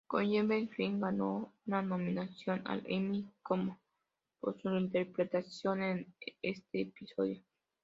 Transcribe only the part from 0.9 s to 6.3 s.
ganó una nominación al Emmy como por su interpretación en